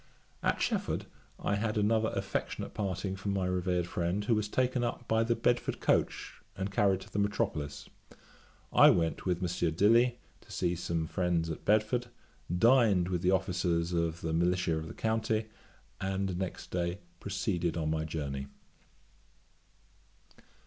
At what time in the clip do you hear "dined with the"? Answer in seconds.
12.57-13.29